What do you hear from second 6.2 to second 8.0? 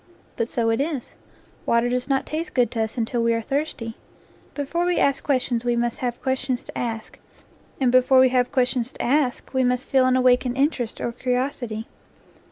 questions to ask, and